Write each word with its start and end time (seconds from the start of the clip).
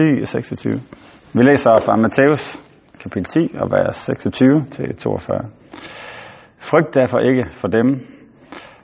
10 0.00 0.20
og 0.20 0.28
26. 0.28 0.74
Vi 1.34 1.42
læser 1.42 1.70
fra 1.84 1.96
Matthæus 1.96 2.62
kapitel 3.02 3.24
10 3.24 3.56
og 3.60 3.70
vers 3.70 3.96
26 3.96 4.64
til 4.70 4.96
42. 4.96 5.38
Frygt 6.58 6.94
derfor 6.94 7.18
ikke 7.18 7.44
for 7.52 7.68
dem, 7.68 7.86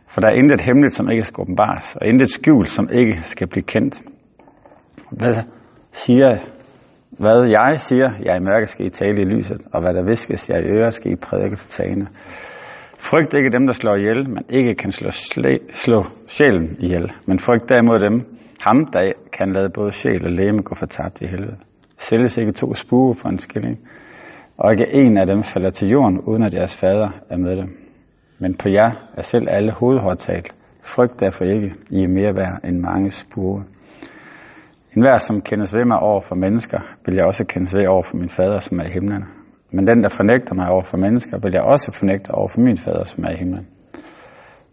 for 0.08 0.20
der 0.20 0.28
er 0.28 0.32
intet 0.32 0.60
hemmeligt, 0.60 0.94
som 0.94 1.10
ikke 1.10 1.22
skal 1.22 1.40
åbenbares, 1.40 1.96
og 2.00 2.06
intet 2.06 2.30
skjult, 2.30 2.70
som 2.70 2.88
ikke 2.92 3.18
skal 3.22 3.46
blive 3.48 3.62
kendt. 3.62 3.94
Hvad 5.10 5.36
siger 5.92 6.38
hvad 7.10 7.48
jeg 7.48 7.74
siger, 7.76 8.08
jeg 8.24 8.36
i 8.36 8.44
mørke 8.44 8.66
skal 8.66 8.86
I 8.86 8.90
tale 8.90 9.22
i 9.22 9.24
lyset, 9.24 9.60
og 9.72 9.80
hvad 9.80 9.94
der 9.94 10.02
viskes, 10.02 10.50
jeg 10.50 10.58
i 10.64 10.68
øre 10.68 10.90
skal 10.92 11.12
I 11.12 11.16
prædike 11.16 11.56
for 11.56 11.68
tagene. 11.68 12.06
Frygt 13.10 13.34
ikke 13.34 13.50
dem, 13.50 13.66
der 13.66 13.72
slår 13.72 13.96
ihjel, 13.96 14.28
men 14.28 14.44
ikke 14.50 14.74
kan 14.74 14.92
slå, 14.92 15.10
slæ, 15.10 15.56
slå 15.70 16.04
sjælen 16.26 16.76
ihjel. 16.80 17.12
Men 17.26 17.38
frygt 17.38 17.68
derimod 17.68 17.98
dem, 18.00 18.16
ham, 18.66 18.86
der 18.92 19.12
kan 19.38 19.52
lade 19.52 19.70
både 19.70 19.92
sjæl 19.92 20.24
og 20.24 20.32
læme 20.32 20.62
gå 20.62 20.74
fortabt 20.74 21.20
i 21.20 21.26
helvede. 21.26 21.56
Sælges 21.98 22.38
ikke 22.38 22.52
to 22.52 22.74
spue 22.74 23.14
for 23.14 23.28
en 23.28 23.38
skilling, 23.38 23.78
og 24.56 24.72
ikke 24.72 24.86
en 24.94 25.18
af 25.18 25.26
dem 25.26 25.42
falder 25.42 25.70
til 25.70 25.88
jorden, 25.88 26.20
uden 26.20 26.42
at 26.42 26.54
jeres 26.54 26.76
fader 26.76 27.08
er 27.30 27.36
med 27.36 27.56
dem. 27.56 27.76
Men 28.38 28.54
på 28.54 28.68
jer 28.68 28.90
er 29.16 29.22
selv 29.22 29.48
alle 29.50 29.72
hovedhårdtalt. 29.72 30.54
Frygt 30.82 31.20
derfor 31.20 31.44
ikke, 31.44 31.74
I 31.90 32.02
er 32.02 32.08
mere 32.08 32.36
værd 32.36 32.60
end 32.64 32.78
mange 32.78 33.10
spure. 33.10 33.64
En 34.96 35.02
hver, 35.02 35.18
som 35.18 35.40
kendes 35.40 35.74
ved 35.74 35.84
mig 35.84 35.98
over 35.98 36.20
for 36.20 36.34
mennesker, 36.34 36.80
vil 37.06 37.14
jeg 37.14 37.24
også 37.24 37.44
kendes 37.44 37.74
ved 37.74 37.86
over 37.86 38.02
for 38.02 38.16
min 38.16 38.28
fader, 38.28 38.58
som 38.58 38.78
er 38.80 38.84
i 38.84 38.92
himlen. 38.92 39.24
Men 39.70 39.86
den, 39.86 40.02
der 40.02 40.08
fornægter 40.08 40.54
mig 40.54 40.68
over 40.68 40.82
for 40.82 40.96
mennesker, 40.96 41.38
vil 41.42 41.52
jeg 41.52 41.62
også 41.62 41.92
fornægte 41.92 42.30
over 42.30 42.48
for 42.48 42.60
min 42.60 42.76
fader, 42.76 43.04
som 43.04 43.24
er 43.24 43.30
i 43.30 43.36
himlen. 43.36 43.66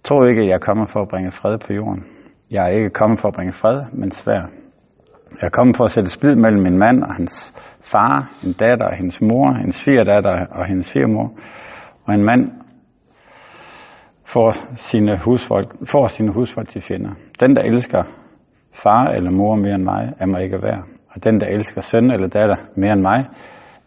Tro 0.03 0.25
ikke, 0.25 0.41
at 0.41 0.49
jeg 0.49 0.61
kommer 0.61 0.85
for 0.85 1.01
at 1.01 1.07
bringe 1.07 1.31
fred 1.31 1.57
på 1.57 1.73
jorden. 1.73 2.03
Jeg 2.51 2.63
er 2.65 2.69
ikke 2.69 2.89
kommet 2.89 3.19
for 3.19 3.27
at 3.27 3.33
bringe 3.33 3.53
fred, 3.53 3.81
men 3.93 4.11
svær. 4.11 4.62
Jeg 5.41 5.51
kom 5.51 5.73
for 5.77 5.83
at 5.83 5.91
sætte 5.91 6.09
splid 6.09 6.35
mellem 6.35 6.61
min 6.61 6.77
mand 6.77 7.03
og 7.03 7.13
hans 7.15 7.53
far, 7.81 8.31
en 8.43 8.53
datter 8.53 8.85
og 8.85 8.95
hendes 8.95 9.21
mor, 9.21 9.49
en 9.49 9.71
svigerdatter 9.71 10.45
og 10.51 10.65
hendes 10.65 10.85
svigermor, 10.85 11.31
og 12.05 12.13
en 12.13 12.23
mand 12.23 12.51
får 14.25 14.51
sine 14.75 15.19
husfolk, 15.25 15.69
får 15.91 16.07
sine 16.07 16.31
husfolk 16.33 16.67
til 16.67 16.81
fjender. 16.81 17.11
Den, 17.39 17.55
der 17.55 17.61
elsker 17.61 18.03
far 18.83 19.03
eller 19.05 19.31
mor 19.31 19.55
mere 19.55 19.75
end 19.75 19.83
mig, 19.83 20.13
er 20.19 20.25
mig 20.25 20.43
ikke 20.43 20.61
værd. 20.61 20.83
Og 21.09 21.23
den, 21.23 21.39
der 21.41 21.47
elsker 21.47 21.81
søn 21.81 22.11
eller 22.11 22.27
datter 22.27 22.55
mere 22.75 22.93
end 22.93 23.01
mig, 23.01 23.25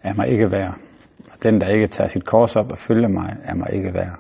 er 0.03 0.15
mig 0.17 0.29
ikke 0.29 0.51
værd. 0.51 0.75
Og 1.33 1.43
den, 1.43 1.61
der 1.61 1.69
ikke 1.69 1.87
tager 1.87 2.09
sit 2.09 2.25
kors 2.25 2.57
op 2.57 2.73
og 2.73 2.79
følger 2.79 3.09
mig, 3.09 3.37
er 3.45 3.55
mig 3.55 3.69
ikke 3.73 3.95
værd. 3.95 4.19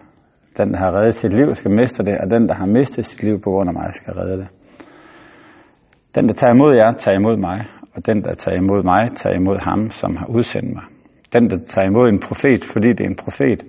Den, 0.58 0.72
der 0.72 0.78
har 0.78 0.92
reddet 0.98 1.14
sit 1.14 1.32
liv, 1.32 1.54
skal 1.54 1.70
miste 1.70 2.04
det, 2.04 2.19
og 2.19 2.30
den, 2.30 2.48
der 2.48 2.54
har 2.54 2.66
mistet 2.66 3.06
sit 3.06 3.22
liv 3.22 3.41
på 3.41 3.50
grund 3.50 3.69
af 3.69 3.74
mig, 3.74 3.88
skal 3.92 4.12
redde 4.14 4.36
det. 4.36 4.48
Den, 6.17 6.28
der 6.28 6.34
tager 6.34 6.55
imod 6.55 6.75
jer, 6.75 6.92
tager 6.92 7.19
imod 7.19 7.36
mig, 7.36 7.67
og 7.95 8.06
den, 8.06 8.25
der 8.25 8.34
tager 8.34 8.56
imod 8.56 8.83
mig, 8.83 9.17
tager 9.17 9.36
imod 9.36 9.59
ham, 9.69 9.91
som 9.91 10.17
har 10.17 10.27
udsendt 10.27 10.75
mig. 10.75 10.84
Den, 11.33 11.50
der 11.50 11.56
tager 11.67 11.86
imod 11.86 12.09
en 12.09 12.20
profet, 12.20 12.64
fordi 12.64 12.89
det 12.89 13.00
er 13.00 13.09
en 13.09 13.17
profet, 13.25 13.61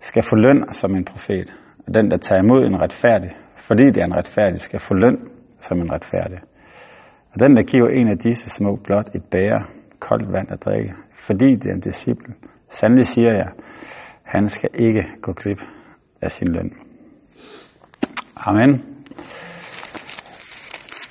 skal 0.00 0.22
få 0.30 0.36
løn 0.36 0.64
som 0.72 0.94
en 0.94 1.04
profet. 1.04 1.54
Og 1.86 1.94
den, 1.94 2.10
der 2.10 2.16
tager 2.16 2.42
imod 2.42 2.64
en 2.64 2.80
retfærdig, 2.80 3.30
fordi 3.56 3.84
det 3.84 3.98
er 3.98 4.04
en 4.04 4.16
retfærdig, 4.16 4.60
skal 4.60 4.80
få 4.80 4.94
løn 4.94 5.18
som 5.60 5.78
en 5.80 5.92
retfærdig. 5.92 6.38
Og 7.32 7.40
den, 7.40 7.56
der 7.56 7.62
giver 7.62 7.88
en 7.88 8.08
af 8.08 8.18
disse 8.18 8.50
små 8.50 8.76
blot 8.84 9.14
et 9.14 9.24
bære 9.30 9.64
koldt 9.98 10.32
vand 10.32 10.52
at 10.52 10.64
drikke, 10.64 10.94
fordi 11.14 11.54
det 11.54 11.66
er 11.66 11.74
en 11.74 11.80
disciple, 11.80 12.34
sandelig 12.68 13.06
siger 13.06 13.32
jeg, 13.32 13.48
han 14.22 14.48
skal 14.48 14.70
ikke 14.74 15.04
gå 15.22 15.32
glip 15.32 15.60
af 16.22 16.30
sin 16.30 16.48
løn. 16.48 16.72
Amen. 18.36 18.99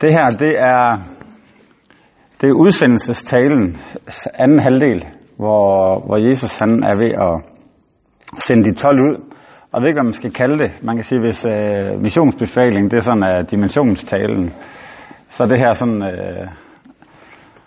Det 0.01 0.13
her, 0.13 0.27
det 0.39 0.53
er, 0.71 0.81
det 2.41 2.49
er 2.49 2.53
udsendelsestalen, 2.53 3.77
anden 4.33 4.59
halvdel, 4.59 5.07
hvor, 5.37 5.99
hvor 6.05 6.17
Jesus 6.27 6.57
han 6.61 6.71
er 6.89 6.95
ved 7.03 7.11
at 7.27 7.35
sende 8.45 8.63
de 8.63 8.75
12 8.75 8.99
ud. 8.99 9.15
Og 9.71 9.73
jeg 9.73 9.81
ved 9.81 9.87
ikke, 9.87 9.97
hvad 9.97 10.11
man 10.11 10.21
skal 10.21 10.33
kalde 10.33 10.57
det. 10.57 10.71
Man 10.83 10.95
kan 10.95 11.03
sige, 11.03 11.21
hvis 11.21 11.45
øh, 11.45 12.01
missionsbefaling, 12.01 12.91
det 12.91 12.97
er 12.97 13.01
sådan 13.01 13.23
er 13.23 13.41
dimensionstalen, 13.41 14.49
så 15.29 15.43
er 15.43 15.47
det 15.47 15.59
her 15.59 15.73
sådan, 15.73 16.01
øh, 16.11 16.47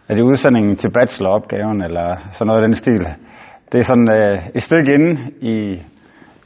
er 0.08 0.14
det 0.14 0.22
udsendingen 0.22 0.76
til 0.76 0.90
bacheloropgaven, 0.90 1.82
eller 1.82 2.08
sådan 2.30 2.46
noget 2.46 2.60
af 2.62 2.66
den 2.66 2.74
stil. 2.74 3.04
Det 3.72 3.78
er 3.78 3.82
sådan 3.82 4.08
øh, 4.18 4.48
et 4.54 4.62
stykke 4.62 4.94
inde 4.94 5.20
i, 5.40 5.82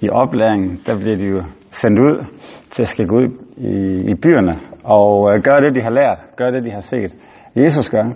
i 0.00 0.09
oplæringen, 0.10 0.81
der 0.87 0.99
bliver 0.99 1.16
de 1.16 1.27
jo 1.27 1.43
sendt 1.81 1.98
ud 1.98 2.25
til 2.70 2.82
at 2.82 2.88
skal 2.88 3.06
gå 3.06 3.16
ud 3.16 3.28
i, 3.56 3.72
i 4.10 4.14
byerne 4.14 4.54
og 4.84 5.32
øh, 5.32 5.42
gøre 5.44 5.60
det, 5.60 5.75
de 5.75 5.82
har 5.82 5.91
lært, 5.91 6.19
gøre 6.37 6.53
det, 6.53 6.64
de 6.64 6.70
har 6.70 6.81
set. 6.81 7.12
Jesus 7.56 7.91
gør. 7.91 8.06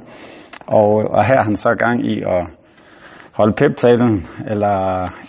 Og, 0.67 0.91
og 1.15 1.25
her 1.25 1.37
har 1.37 1.45
han 1.45 1.57
så 1.57 1.75
gang 1.75 2.07
i 2.07 2.23
at 2.23 2.43
holde 3.33 3.55
pep-talen, 3.55 4.27
eller 4.51 4.77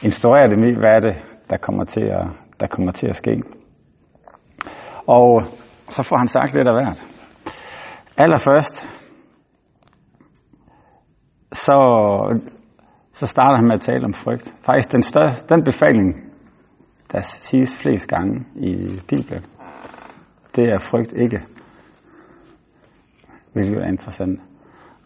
instruere 0.04 0.50
dem 0.50 0.64
i, 0.64 0.74
hvad 0.74 0.90
er 0.90 1.00
det, 1.00 1.16
der 1.50 1.58
kommer 1.58 1.84
til 1.84 2.04
at, 2.04 2.26
der 2.60 2.68
kommer 2.68 2.92
til 2.92 3.08
at 3.08 3.16
ske. 3.16 3.42
Og 5.08 5.44
så 5.90 6.04
får 6.04 6.18
han 6.18 6.28
sagt 6.28 6.54
lidt 6.54 6.68
af 6.68 6.74
hvert. 6.74 7.06
Allerførst, 8.18 8.88
så, 11.52 11.78
så 13.14 13.28
starter 13.28 13.56
han 13.56 13.68
med 13.68 13.76
at 13.76 13.82
tale 13.82 14.06
om 14.06 14.14
frygt. 14.14 14.54
Faktisk 14.66 14.92
den, 14.92 15.02
største, 15.02 15.56
den 15.56 15.64
befaling, 15.64 16.31
der 17.12 17.22
siges 17.22 17.78
flest 17.78 18.08
gange 18.08 18.46
i 18.56 19.02
Bibelen, 19.08 19.46
det 20.56 20.64
er 20.64 20.80
frygt 20.80 21.14
ikke. 21.14 21.40
Hvilket 23.54 23.78
er 23.78 23.88
interessant. 23.88 24.40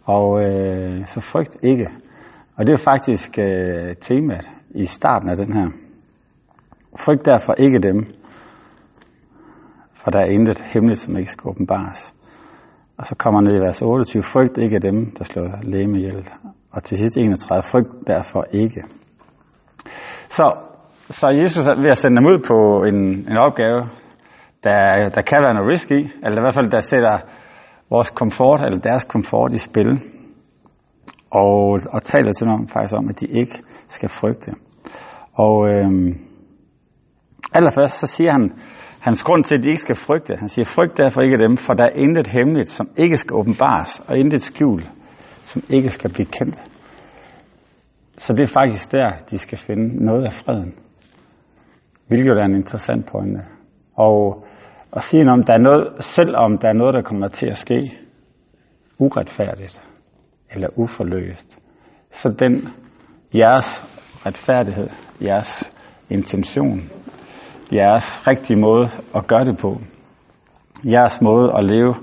Og 0.04 0.42
øh, 0.44 1.08
så 1.08 1.20
frygt 1.20 1.58
ikke. 1.64 1.88
Og 2.56 2.66
det 2.66 2.74
er 2.74 2.84
faktisk 2.84 3.40
øh, 3.40 3.96
temaet 3.96 4.50
i 4.70 4.86
starten 4.86 5.30
af 5.30 5.38
den 5.38 5.54
her. 5.54 5.70
Frygt 7.00 7.26
derfor 7.26 7.54
ikke 7.54 7.80
dem, 7.80 8.06
for 9.94 10.12
der 10.12 10.20
er 10.20 10.26
intet 10.26 10.62
hemmeligt, 10.62 11.00
som 11.00 11.18
ikke 11.18 11.32
skal 11.32 11.50
åbenbares. 11.50 12.14
Og 12.98 13.06
så 13.06 13.16
kommer 13.16 13.42
ned 13.42 13.56
i 13.56 13.62
vers 13.62 13.82
28, 13.82 14.24
frygt 14.24 14.58
ikke 14.58 14.80
dem, 14.80 15.12
der 15.18 15.24
slår 15.24 15.60
læme 15.64 15.98
ihjel. 15.98 16.30
Og 16.72 16.84
til 16.84 16.98
sidst 16.98 17.18
31, 17.18 17.64
frygt 17.64 18.08
derfor 18.08 18.46
ikke. 18.52 18.84
Så, 20.30 20.58
så 21.10 21.28
Jesus 21.28 21.68
er 21.68 21.82
ved 21.82 21.90
at 21.90 21.98
sende 21.98 22.18
dem 22.18 22.26
ud 22.26 22.40
på 22.48 22.84
en, 22.90 23.00
en 23.32 23.38
opgave, 23.38 23.82
der, 24.64 25.10
der 25.16 25.22
kan 25.22 25.40
være 25.42 25.54
noget 25.54 25.72
risk 25.72 25.92
i, 25.92 26.02
eller 26.24 26.38
i 26.38 26.44
hvert 26.44 26.54
fald 26.54 26.72
der 26.72 26.80
sætter 26.80 27.20
vores 27.90 28.10
komfort, 28.10 28.62
eller 28.66 28.80
deres 28.80 29.04
komfort 29.04 29.54
i 29.54 29.58
spil, 29.58 30.00
og, 31.32 31.80
og 31.94 32.04
taler 32.04 32.32
til 32.34 32.48
dem 32.48 32.68
faktisk 32.68 32.94
om, 32.98 33.10
at 33.10 33.20
de 33.20 33.28
ikke 33.28 33.56
skal 33.88 34.10
frygte. 34.10 34.52
Og 35.38 35.70
øhm, 35.70 36.10
allerførst 37.54 38.00
så 38.00 38.08
siger 38.08 38.32
han, 38.32 38.52
hans 39.00 39.24
grund 39.24 39.44
til, 39.44 39.56
at 39.56 39.64
de 39.64 39.70
ikke 39.70 39.82
skal 39.82 39.96
frygte, 39.96 40.36
han 40.40 40.48
siger, 40.48 40.66
frygt 40.66 40.98
derfor 40.98 41.22
ikke 41.22 41.38
dem, 41.38 41.58
for 41.58 41.74
der 41.74 41.84
er 41.84 41.96
intet 41.96 42.28
hemmeligt, 42.28 42.68
som 42.70 42.88
ikke 42.98 43.18
skal 43.18 43.34
åbenbares, 43.36 44.00
og 44.08 44.18
intet 44.18 44.42
skjul, 44.42 44.84
som 45.52 45.62
ikke 45.70 45.90
skal 45.90 46.14
blive 46.14 46.26
kendt. 46.26 46.60
Så 48.18 48.34
det 48.34 48.44
er 48.44 48.54
faktisk 48.54 48.92
der, 48.92 49.12
de 49.32 49.38
skal 49.38 49.58
finde 49.58 50.06
noget 50.06 50.26
af 50.26 50.32
freden. 50.46 50.84
Hvilket 52.08 52.38
er 52.38 52.46
en 52.46 52.56
interessant 52.56 53.06
pointe. 53.12 53.42
Og 53.96 54.46
at 54.94 55.04
sige, 55.04 55.32
om 55.32 55.44
der 55.44 55.54
er 55.54 55.58
noget, 55.58 56.04
selvom 56.04 56.58
der 56.58 56.70
er 56.70 56.74
noget, 56.74 56.94
der 56.94 57.02
kommer 57.02 57.28
til 57.28 57.48
at 57.48 57.58
ske 57.58 57.82
uretfærdigt 59.00 59.82
eller 60.52 60.68
uforløst, 60.76 61.58
så 62.12 62.30
den 62.40 62.68
jeres 63.34 63.68
retfærdighed, 64.26 64.88
jeres 65.22 65.74
intention, 66.10 66.80
jeres 67.74 68.28
rigtige 68.28 68.60
måde 68.60 68.88
at 69.16 69.28
gøre 69.28 69.46
det 69.46 69.58
på, 69.58 69.82
jeres 70.84 71.22
måde 71.22 71.52
at 71.58 71.66
leve 71.66 71.96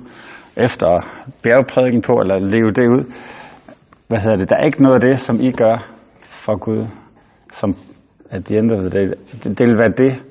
efter 0.56 1.00
bjergprædiken 1.42 2.02
på, 2.02 2.12
eller 2.12 2.38
leve 2.38 2.70
det 2.70 2.88
ud, 2.88 3.14
hvad 4.08 4.18
hedder 4.18 4.36
det, 4.36 4.50
der 4.50 4.56
er 4.56 4.66
ikke 4.66 4.82
noget 4.82 4.94
af 4.94 5.00
det, 5.00 5.20
som 5.20 5.40
I 5.40 5.50
gør 5.50 5.76
for 6.22 6.56
Gud, 6.56 6.86
som 7.52 7.74
at 8.32 8.44
the 8.44 8.58
end 8.58 8.72
of 8.72 8.80
the 8.80 8.90
day, 8.90 9.06
det, 9.42 9.58
det 9.58 9.66
vil 9.68 9.78
være 9.78 9.92
det, 9.96 10.22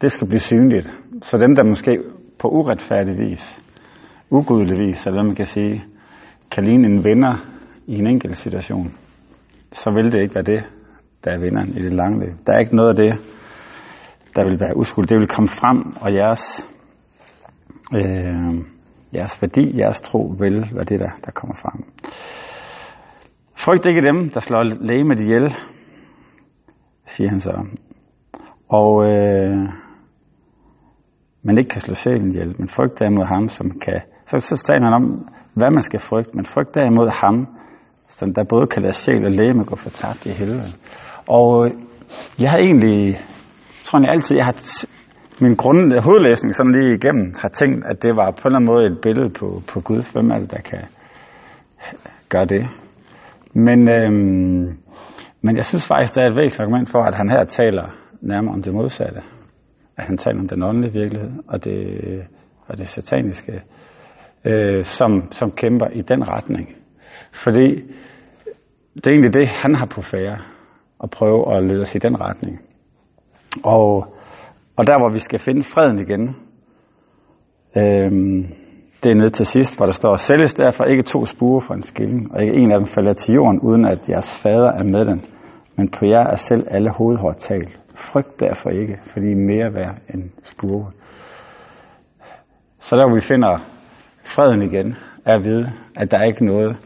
det 0.00 0.12
skal 0.12 0.26
blive 0.28 0.38
synligt. 0.38 0.88
Så 1.22 1.38
dem, 1.38 1.54
der 1.54 1.64
måske 1.64 1.98
på 2.38 2.48
uretfærdig 2.48 3.18
vis, 3.18 3.62
ugudelig 4.30 4.78
vis, 4.78 5.06
eller 5.06 5.16
hvad 5.16 5.26
man 5.26 5.34
kan 5.34 5.46
sige, 5.46 5.84
kan 6.50 6.64
ligne 6.64 6.86
en 6.86 7.04
vinder 7.04 7.34
i 7.86 7.98
en 7.98 8.06
enkelt 8.06 8.36
situation, 8.36 8.94
så 9.72 9.90
vil 9.90 10.12
det 10.12 10.22
ikke 10.22 10.34
være 10.34 10.56
det, 10.56 10.64
der 11.24 11.30
er 11.30 11.38
vinderen 11.38 11.68
i 11.68 11.82
det 11.82 11.92
lange 11.92 12.20
løb. 12.20 12.34
Der 12.46 12.52
er 12.52 12.58
ikke 12.58 12.76
noget 12.76 12.88
af 12.88 12.96
det, 12.96 13.12
der 14.36 14.44
vil 14.44 14.60
være 14.60 14.76
uskuld. 14.76 15.06
Det 15.06 15.18
vil 15.18 15.28
komme 15.28 15.48
frem, 15.48 15.78
og 16.00 16.14
jeres, 16.14 16.68
øh, 17.94 18.54
jeres 19.14 19.42
værdi, 19.42 19.78
jeres 19.78 20.00
tro 20.00 20.34
vil 20.38 20.70
være 20.74 20.84
det, 20.84 21.00
der, 21.00 21.10
der 21.24 21.30
kommer 21.30 21.54
frem. 21.54 21.84
Frygt 23.54 23.86
ikke 23.86 24.00
dem, 24.00 24.30
der 24.30 24.40
slår 24.40 24.62
læge 24.62 25.04
med 25.04 25.20
ihjel, 25.20 25.56
siger 27.10 27.30
han 27.30 27.40
så. 27.40 27.54
Og 28.68 28.92
øh, 29.04 29.68
man 31.42 31.58
ikke 31.58 31.68
kan 31.68 31.80
slå 31.80 31.94
sjælen 31.94 32.28
ihjel, 32.28 32.54
men 32.58 32.68
frygt 32.68 32.98
derimod 32.98 33.26
ham, 33.26 33.48
som 33.48 33.70
kan 33.84 34.00
Så, 34.26 34.38
så 34.38 34.62
taler 34.66 34.84
han 34.84 34.94
om, 35.02 35.28
hvad 35.54 35.70
man 35.70 35.82
skal 35.82 36.00
frygte. 36.00 36.30
Men 36.34 36.44
frygt 36.44 36.74
derimod 36.74 37.08
ham, 37.22 37.46
som 38.06 38.34
der 38.34 38.44
både 38.44 38.66
kan 38.66 38.82
lade 38.82 38.92
sjæl 38.92 39.24
og 39.24 39.30
læme 39.30 39.64
gå 39.64 39.76
fortabt 39.76 40.26
i 40.26 40.30
helvede. 40.30 40.70
Og 41.28 41.66
øh, 41.66 41.70
jeg 42.40 42.50
har 42.50 42.58
egentlig, 42.58 43.18
tror 43.84 44.00
jeg 44.00 44.10
altid, 44.10 44.36
jeg 44.36 44.44
har 44.44 44.56
min 45.40 45.54
grund, 45.54 46.00
hovedlæsning 46.00 46.54
sådan 46.54 46.72
lige 46.72 46.94
igennem, 46.94 47.34
har 47.42 47.48
tænkt, 47.48 47.86
at 47.90 48.02
det 48.02 48.16
var 48.16 48.30
på 48.30 48.42
en 48.44 48.46
eller 48.46 48.58
anden 48.58 48.70
måde 48.72 48.86
et 48.86 48.98
billede 49.02 49.30
på, 49.38 49.62
på 49.72 49.80
Gud. 49.80 50.12
Hvem 50.12 50.30
er 50.30 50.38
det, 50.38 50.50
der 50.50 50.60
kan 50.70 50.82
gøre 52.28 52.46
det? 52.54 52.62
Men, 53.54 53.88
øhm, 53.88 54.78
men 55.42 55.56
jeg 55.56 55.64
synes 55.64 55.88
faktisk, 55.88 56.14
der 56.14 56.22
er 56.22 56.30
et 56.30 56.36
væsentligt 56.36 56.60
argument 56.60 56.90
for, 56.90 57.02
at 57.02 57.14
han 57.14 57.30
her 57.30 57.44
taler 57.44 57.86
nærmere 58.20 58.54
om 58.54 58.62
det 58.62 58.74
modsatte. 58.74 59.20
At 59.96 60.04
han 60.06 60.16
taler 60.16 60.40
om 60.40 60.48
den 60.48 60.62
åndelige 60.62 60.92
virkelighed 60.92 61.30
og 61.48 61.64
det, 61.64 61.78
og 62.66 62.78
det 62.78 62.88
sataniske, 62.88 63.62
øh, 64.44 64.84
som, 64.84 65.32
som 65.32 65.50
kæmper 65.50 65.86
i 65.86 66.00
den 66.00 66.28
retning. 66.28 66.76
Fordi 67.32 67.68
det 68.94 69.06
er 69.06 69.10
egentlig 69.10 69.34
det, 69.34 69.48
han 69.48 69.74
har 69.74 69.86
på 69.86 70.02
færre 70.02 70.38
at 71.02 71.10
prøve 71.10 71.56
at 71.56 71.64
lede 71.64 71.80
os 71.80 71.94
i 71.94 71.98
den 71.98 72.20
retning. 72.20 72.60
Og, 73.64 74.14
og 74.76 74.86
der, 74.86 74.98
hvor 74.98 75.12
vi 75.12 75.18
skal 75.18 75.38
finde 75.38 75.62
freden 75.62 75.98
igen, 75.98 76.36
øh, 77.76 78.12
det 79.02 79.10
er 79.10 79.14
nede 79.14 79.30
til 79.30 79.46
sidst, 79.46 79.76
hvor 79.76 79.86
der 79.86 79.92
står, 79.92 80.16
sælges 80.16 80.54
derfor 80.54 80.84
ikke 80.84 81.02
to 81.02 81.24
spure 81.24 81.60
for 81.60 81.74
en 81.74 81.82
skilling, 81.82 82.32
og 82.34 82.42
ikke 82.42 82.54
en 82.54 82.72
af 82.72 82.78
dem 82.78 82.86
falder 82.86 83.12
til 83.12 83.34
jorden, 83.34 83.60
uden 83.60 83.84
at 83.84 84.08
jeres 84.08 84.36
fader 84.42 84.72
er 84.72 84.84
med 84.84 85.04
den. 85.04 85.24
Men 85.76 85.88
på 85.88 86.06
jer 86.06 86.26
er 86.26 86.36
selv 86.36 86.66
alle 86.70 86.90
hovedhårdt 86.90 87.38
talt. 87.38 87.80
Frygt 87.94 88.40
derfor 88.40 88.70
ikke, 88.70 88.98
fordi 89.06 89.26
I 89.26 89.32
er 89.32 89.36
mere 89.36 89.74
værd 89.74 89.96
end 90.14 90.30
spure. 90.42 90.90
Så 92.78 92.96
der, 92.96 93.06
hvor 93.06 93.14
vi 93.14 93.20
finder 93.20 93.58
freden 94.24 94.62
igen, 94.62 94.96
er 95.24 95.34
at 95.34 95.44
vide, 95.44 95.72
at 95.96 96.10
der 96.10 96.18
er 96.18 96.24
ikke 96.24 96.46
noget, 96.46 96.76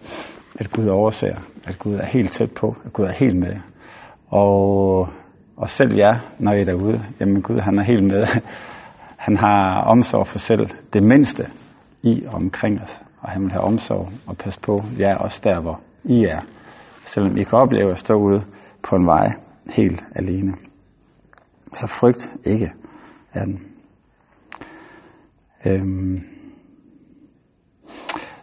at 0.60 0.70
Gud 0.70 0.86
overser, 0.86 1.36
at 1.66 1.78
Gud 1.78 1.94
er 1.94 2.06
helt 2.06 2.30
tæt 2.30 2.50
på, 2.60 2.76
at 2.84 2.92
Gud 2.92 3.04
er 3.04 3.12
helt 3.12 3.36
med. 3.36 3.56
Og, 4.28 5.08
og 5.56 5.68
selv 5.68 5.94
jer, 5.94 6.18
når 6.38 6.52
I 6.52 6.60
er 6.60 6.64
derude, 6.64 7.04
jamen 7.20 7.42
Gud 7.42 7.60
han 7.60 7.78
er 7.78 7.84
helt 7.84 8.04
med. 8.04 8.24
Han 9.16 9.36
har 9.36 9.82
omsorg 9.82 10.26
for 10.26 10.38
selv 10.38 10.68
det 10.92 11.02
mindste 11.02 11.46
i 12.04 12.24
og 12.26 12.34
omkring 12.34 12.82
os. 12.82 13.02
Og 13.20 13.30
han 13.30 13.42
vil 13.42 13.52
have 13.52 13.64
omsorg 13.64 14.08
og 14.26 14.36
passe 14.36 14.60
på 14.60 14.82
jer 14.98 15.16
også 15.16 15.40
der, 15.44 15.60
hvor 15.60 15.80
I 16.04 16.24
er. 16.24 16.40
Selvom 17.04 17.36
I 17.36 17.44
kan 17.44 17.58
opleve 17.58 17.90
at 17.90 17.98
stå 17.98 18.14
ude 18.14 18.44
på 18.82 18.96
en 18.96 19.06
vej 19.06 19.26
helt 19.76 20.04
alene. 20.14 20.52
Så 21.74 21.86
frygt 21.86 22.30
ikke 22.46 22.70
af 23.32 23.46
den. 23.46 23.62
Øhm. 25.66 26.20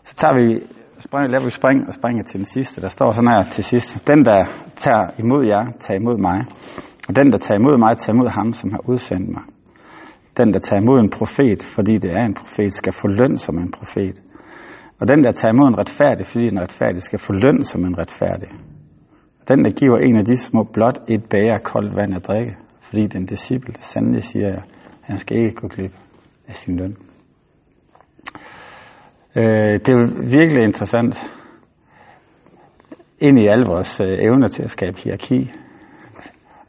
Så 0.03 0.15
tager 0.15 0.35
vi 0.35 0.63
spring, 0.99 1.31
laver 1.31 1.43
vi 1.43 1.49
spring 1.49 1.87
og 1.87 1.93
springer 1.93 2.23
til 2.23 2.37
den 2.37 2.45
sidste. 2.45 2.81
Der 2.81 2.87
står 2.87 3.11
sådan 3.11 3.29
her 3.29 3.43
til 3.51 3.63
sidst. 3.63 4.07
Den, 4.07 4.25
der 4.25 4.45
tager 4.75 5.03
imod 5.19 5.45
jer, 5.45 5.71
tager 5.79 5.99
imod 5.99 6.17
mig. 6.17 6.39
Og 7.07 7.15
den, 7.15 7.31
der 7.31 7.37
tager 7.37 7.59
imod 7.59 7.77
mig, 7.77 7.97
tager 7.97 8.15
imod 8.15 8.29
ham, 8.29 8.53
som 8.53 8.71
har 8.71 8.89
udsendt 8.89 9.29
mig. 9.29 9.43
Den, 10.37 10.53
der 10.53 10.59
tager 10.59 10.81
imod 10.81 10.99
en 10.99 11.09
profet, 11.09 11.63
fordi 11.75 11.97
det 11.97 12.11
er 12.11 12.25
en 12.25 12.33
profet, 12.33 12.73
skal 12.73 12.93
få 12.93 13.07
løn 13.07 13.37
som 13.37 13.57
en 13.57 13.71
profet. 13.71 14.21
Og 14.99 15.07
den, 15.07 15.23
der 15.23 15.31
tager 15.31 15.53
imod 15.53 15.67
en 15.67 15.77
retfærdig, 15.77 16.25
fordi 16.25 16.45
en 16.45 16.61
retfærdig, 16.61 17.03
skal 17.03 17.19
få 17.19 17.33
løn 17.33 17.63
som 17.63 17.85
en 17.85 17.97
retfærdig. 17.97 18.49
Og 19.39 19.47
den, 19.47 19.65
der 19.65 19.71
giver 19.71 19.97
en 19.97 20.17
af 20.17 20.25
de 20.25 20.37
små 20.37 20.63
blot 20.63 20.99
et 21.09 21.23
bager 21.29 21.57
koldt 21.57 21.95
vand 21.95 22.15
at 22.15 22.27
drikke, 22.27 22.55
fordi 22.81 23.05
den 23.05 23.25
disciple 23.25 23.73
sandelig 23.79 24.23
siger, 24.23 24.47
at 24.47 24.63
han 25.01 25.17
skal 25.17 25.37
ikke 25.37 25.55
gå 25.55 25.67
glip 25.67 25.93
af 26.47 26.55
sin 26.55 26.75
løn. 26.75 26.97
Øh, 29.35 29.73
det 29.73 29.89
er 29.89 29.93
jo 29.93 30.09
virkelig 30.19 30.63
interessant 30.63 31.27
ind 33.19 33.39
i 33.39 33.47
alle 33.47 33.65
vores 33.65 34.01
øh, 34.01 34.17
evner 34.21 34.47
til 34.47 34.63
at 34.63 34.71
skabe 34.71 34.97
hierarki 34.97 35.51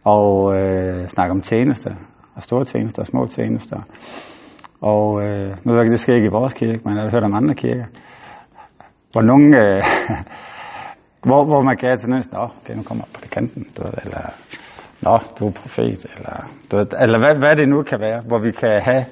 og 0.05 0.55
øh, 0.61 1.09
snakke 1.09 1.31
om 1.32 1.41
tjenester 1.41 1.94
og 2.34 2.43
store 2.43 2.64
tjenester 2.64 3.02
og 3.02 3.06
små 3.06 3.26
tjenester. 3.26 3.81
Og 4.81 5.23
øh, 5.23 5.56
nu 5.64 5.73
ved 5.73 5.82
jeg 5.82 5.90
det 5.90 6.00
sker 6.00 6.14
ikke 6.14 6.26
i 6.26 6.38
vores 6.38 6.52
kirke, 6.52 6.81
men 6.84 6.96
jeg 6.96 7.02
har 7.02 7.11
hørt 7.11 7.25
om 7.25 7.34
andre 7.34 7.55
kirker, 7.55 7.84
hvor 9.12 9.23
nogen, 9.23 9.55
øh, 9.55 9.82
hvor, 11.29 11.44
hvor 11.44 11.62
man 11.62 11.76
kan 11.76 11.88
have 11.88 11.96
tendens, 11.96 12.32
nå, 12.32 12.38
okay, 12.38 12.75
nu 12.76 12.82
kommer 12.82 13.05
på 13.14 13.20
det 13.23 13.31
kanten, 13.31 13.67
du 13.76 13.82
ved, 13.82 13.93
eller 14.05 14.25
nå, 15.00 15.19
du 15.38 15.46
er 15.46 15.50
profet, 15.50 16.06
eller, 16.17 16.37
du 16.70 16.76
ved, 16.76 16.87
eller 17.02 17.19
hvad, 17.19 17.34
hvad 17.38 17.56
det 17.56 17.69
nu 17.69 17.82
kan 17.82 18.00
være, 18.00 18.20
hvor 18.29 18.38
vi 18.38 18.50
kan 18.50 18.82
have 18.85 19.05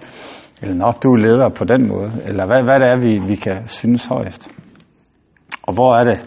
eller 0.63 0.75
nå, 0.75 0.93
du 1.03 1.09
er 1.13 1.17
leder 1.17 1.49
på 1.49 1.65
den 1.65 1.89
måde. 1.89 2.13
Eller 2.25 2.47
hvad, 2.47 2.63
hvad 2.63 2.81
det 2.81 2.89
er, 2.93 2.99
vi, 3.07 3.29
vi 3.29 3.37
kan 3.37 3.69
synes 3.69 4.07
højst. 4.07 4.51
Og 5.63 5.75
hvor 5.75 5.97
er 5.97 6.05
det? 6.05 6.19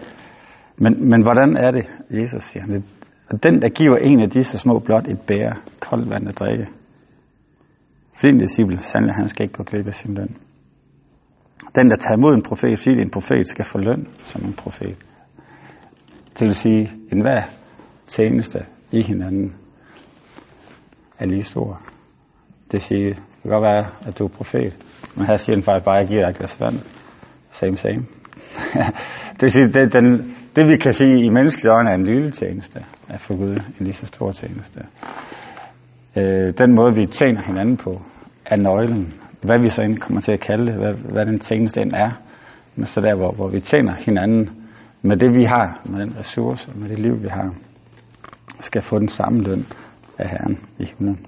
Men, 0.77 1.09
men 1.09 1.23
hvordan 1.23 1.57
er 1.57 1.71
det, 1.71 1.85
Jesus 2.09 2.43
siger? 2.43 2.81
Den, 3.43 3.61
der 3.61 3.69
giver 3.69 3.97
en 3.97 4.19
af 4.19 4.29
disse 4.29 4.57
små 4.57 4.79
blot 4.79 5.07
et 5.07 5.19
bære 5.27 5.55
koldt 5.79 6.09
vand 6.09 6.29
at 6.29 6.39
drikke. 6.39 6.67
Flin 8.15 8.37
disciple, 8.37 8.77
sandelig, 8.77 9.15
han 9.15 9.29
skal 9.29 9.43
ikke 9.43 9.53
gå 9.53 9.63
glip 9.63 9.87
af 9.87 9.93
sin 9.93 10.13
løn. 10.13 10.37
Den, 11.75 11.89
der 11.89 11.95
tager 11.95 12.17
imod 12.17 12.33
en 12.33 12.43
profet, 12.43 12.79
fordi 12.79 13.01
en 13.01 13.11
profet 13.11 13.47
skal 13.47 13.65
få 13.71 13.77
løn 13.77 14.07
som 14.23 14.45
en 14.45 14.53
profet. 14.53 14.97
Det 16.39 16.47
vil 16.47 16.55
sige, 16.55 16.91
en 17.11 17.21
hver 17.21 17.43
tjeneste 18.05 18.59
i 18.91 19.01
hinanden 19.01 19.55
er 21.19 21.25
lige 21.25 21.43
stor. 21.43 21.81
Det 22.71 22.81
siger, 22.81 23.13
det 23.13 23.41
kan 23.41 23.51
godt 23.51 23.63
være, 23.63 23.85
at 24.07 24.19
du 24.19 24.23
er 24.23 24.27
profet, 24.29 24.73
men 25.17 25.25
her 25.25 25.35
siger 25.35 25.53
den 25.53 25.63
faktisk 25.63 25.85
bare, 25.85 25.99
at 25.99 26.01
jeg 26.01 26.09
giver 26.09 26.21
dig 26.21 26.29
et 26.29 26.37
glas 26.37 26.61
vand. 26.61 26.79
Same, 27.51 27.77
same. 27.77 28.05
det 29.37 29.41
vil 29.41 29.51
sige, 29.51 29.67
det, 29.67 29.93
den, 29.93 30.35
det 30.55 30.67
vi 30.67 30.77
kan 30.77 30.93
sige 30.93 31.25
i 31.25 31.29
menneskelige 31.29 31.71
øjne 31.71 31.89
er 31.89 31.95
en 31.95 32.03
lille 32.03 32.31
tjeneste, 32.31 32.85
er 33.09 33.17
for 33.17 33.35
Gud 33.37 33.55
en 33.55 33.85
lige 33.85 33.93
så 33.93 34.05
stor 34.05 34.31
tjeneste. 34.31 34.79
Øh, 36.17 36.53
den 36.57 36.75
måde, 36.75 36.95
vi 36.95 37.05
tjener 37.05 37.41
hinanden 37.41 37.77
på, 37.77 38.01
er 38.45 38.55
nøglen. 38.55 39.13
Hvad 39.41 39.59
vi 39.59 39.69
så 39.69 39.81
end 39.81 39.97
kommer 39.97 40.21
til 40.21 40.31
at 40.31 40.39
kalde 40.39 40.65
det, 40.65 40.75
hvad, 40.75 40.93
hvad 40.93 41.25
den 41.25 41.39
tjeneste 41.39 41.81
end 41.81 41.93
er. 41.93 42.11
Men 42.75 42.85
så 42.85 43.01
der, 43.01 43.15
hvor, 43.15 43.31
hvor 43.31 43.47
vi 43.47 43.59
tjener 43.59 43.95
hinanden 43.95 44.49
med 45.01 45.17
det, 45.17 45.33
vi 45.33 45.43
har, 45.43 45.81
med 45.85 46.01
den 46.01 46.17
ressource, 46.19 46.71
med 46.75 46.89
det 46.89 46.99
liv, 46.99 47.23
vi 47.23 47.27
har, 47.27 47.53
skal 48.59 48.81
få 48.81 48.99
den 48.99 49.07
samme 49.07 49.43
løn 49.43 49.65
af 50.19 50.29
Herren 50.29 50.59
i 50.79 50.85
himlen. 50.85 51.25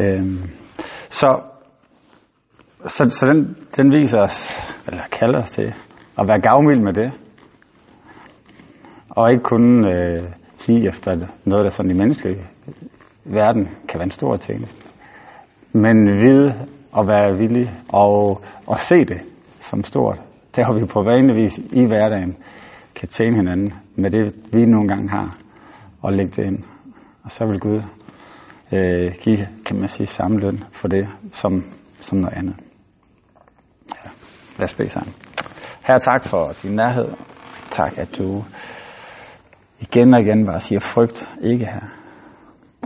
Øhm, 0.00 0.50
så, 1.08 1.40
så, 2.86 3.04
så 3.08 3.26
den, 3.32 3.56
den 3.76 3.92
viser 3.92 4.20
os, 4.20 4.62
eller 4.88 5.02
kalder 5.12 5.40
os 5.40 5.50
til 5.50 5.74
at 6.18 6.28
være 6.28 6.40
gavmild 6.40 6.80
med 6.80 6.92
det. 6.92 7.12
Og 9.10 9.30
ikke 9.30 9.42
kun 9.42 9.84
øh, 9.84 10.24
sige 10.58 10.88
efter 10.88 11.26
noget, 11.44 11.64
der 11.64 11.70
sådan 11.70 11.90
i 11.90 11.94
menneskelig 11.94 12.36
verden 13.28 13.68
kan 13.88 13.98
være 13.98 14.04
en 14.04 14.10
stor 14.10 14.36
tjeneste. 14.36 14.82
Men 15.72 16.20
vide 16.20 16.54
og 16.92 17.08
være 17.08 17.38
villig 17.38 17.72
og, 17.88 18.42
og 18.66 18.80
se 18.80 19.04
det 19.04 19.20
som 19.60 19.84
stort. 19.84 20.20
Der 20.56 20.64
har 20.64 20.72
vi 20.72 20.84
på 20.84 21.02
vanligvis 21.02 21.58
i 21.58 21.84
hverdagen 21.84 22.36
kan 22.94 23.08
tjene 23.08 23.36
hinanden 23.36 23.74
med 23.96 24.10
det, 24.10 24.34
vi 24.52 24.64
nogle 24.64 24.88
gange 24.88 25.10
har, 25.10 25.38
og 26.02 26.12
lægge 26.12 26.32
det 26.42 26.44
ind. 26.46 26.64
Og 27.24 27.30
så 27.30 27.46
vil 27.46 27.60
Gud 27.60 27.82
øh, 28.72 29.12
give, 29.20 29.48
kan 29.64 29.78
man 29.78 29.88
sige, 29.88 30.06
samme 30.06 30.40
løn 30.40 30.64
for 30.72 30.88
det 30.88 31.08
som, 31.32 31.64
som 32.00 32.18
noget 32.18 32.36
andet. 32.36 32.56
Ja, 33.88 34.10
lad 34.58 34.64
os 34.64 34.74
bede 34.74 34.88
sammen. 34.88 35.14
Her 35.82 35.98
tak 35.98 36.28
for 36.28 36.52
din 36.62 36.72
nærhed. 36.72 37.08
Tak, 37.70 37.98
at 37.98 38.08
du 38.18 38.44
igen 39.80 40.14
og 40.14 40.20
igen 40.20 40.46
bare 40.46 40.60
siger 40.60 40.80
frygt, 40.80 41.28
ikke 41.42 41.64
her. 41.64 41.80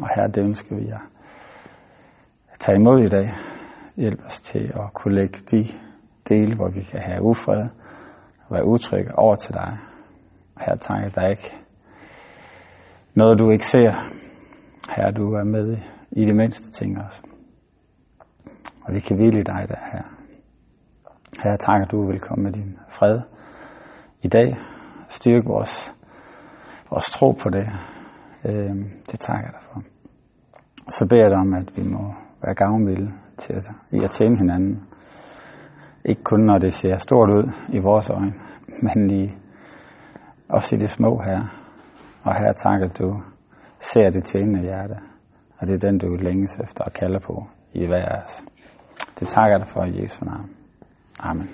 Og 0.03 0.09
her 0.17 0.27
det 0.27 0.57
skal 0.57 0.77
vi 0.77 0.89
at 0.89 2.59
tage 2.59 2.77
imod 2.77 3.05
i 3.05 3.09
dag. 3.09 3.35
Hjælp 3.97 4.25
os 4.27 4.41
til 4.41 4.73
at 4.75 4.93
kunne 4.95 5.15
lægge 5.15 5.39
de 5.51 5.65
dele, 6.29 6.57
hvor 6.57 6.69
vi 6.69 6.81
kan 6.81 7.01
have 7.01 7.23
ufred 7.23 7.69
og 8.47 8.55
være 8.55 8.67
utrygge 8.67 9.19
over 9.19 9.37
til 9.37 9.55
dig. 9.55 9.79
Og 10.57 10.63
her 10.67 10.77
takker 10.77 11.09
der 11.09 11.29
ikke 11.29 11.57
noget, 13.15 13.39
du 13.39 13.51
ikke 13.51 13.67
ser, 13.67 13.91
her 14.97 15.11
du 15.11 15.35
er 15.35 15.45
med 15.45 15.79
i 16.11 16.25
de 16.25 16.35
mindste 16.35 16.71
ting 16.71 16.99
også. 17.05 17.23
Og 18.85 18.95
vi 18.95 19.01
kan 19.01 19.17
hvile 19.17 19.41
i 19.41 19.43
dig 19.43 19.67
der 19.69 19.79
her. 19.93 20.03
Her 21.43 21.57
takker 21.57 21.87
du 21.87 22.07
vil 22.07 22.21
komme 22.21 22.45
med 22.45 22.53
din 22.53 22.79
fred 22.89 23.21
i 24.23 24.29
dag. 24.29 24.57
Styrke 25.09 25.47
vores, 25.47 25.95
vores 26.91 27.11
tro 27.11 27.31
på 27.31 27.51
det. 27.51 27.69
Øh, 28.45 28.77
det 29.11 29.21
takker 29.21 29.45
jeg 29.45 29.53
dig 29.53 29.63
for. 29.63 29.92
Så 30.89 31.07
beder 31.07 31.23
jeg 31.23 31.31
dig 31.31 31.39
om, 31.39 31.55
at 31.55 31.77
vi 31.77 31.83
må 31.83 32.15
være 32.43 32.55
gavmilde 32.55 33.13
til 33.39 33.53
at, 33.53 33.71
i 33.91 34.05
at 34.05 34.11
tjene 34.11 34.39
hinanden. 34.39 34.83
Ikke 36.05 36.23
kun 36.23 36.41
når 36.41 36.59
det 36.59 36.75
ser 36.75 36.99
stort 36.99 37.31
ud 37.31 37.53
i 37.69 37.79
vores 37.79 38.11
øjne, 38.11 38.35
men 38.95 39.11
i, 39.11 39.31
også 40.49 40.77
i 40.77 40.79
det 40.79 40.91
små 40.91 41.23
her. 41.23 41.41
Og 42.23 42.35
her 42.35 42.53
takker 42.53 42.89
du 42.89 43.21
ser 43.81 44.11
det 44.11 44.25
tjenende 44.25 44.61
hjerte. 44.61 44.95
Og 45.59 45.67
det 45.67 45.75
er 45.75 45.79
den, 45.79 45.99
du 45.99 46.17
længes 46.17 46.57
efter 46.65 46.85
og 46.85 46.93
kalder 46.93 47.19
på 47.19 47.47
i 47.73 47.87
hver 47.87 48.05
af 48.05 48.23
os. 48.25 48.43
Det 49.21 49.29
takker 49.29 49.51
jeg 49.51 49.61
dig 49.61 49.69
for 49.69 49.85
i 49.85 50.03
Jesu 50.03 50.25
navn. 50.25 50.51
Amen. 51.19 51.51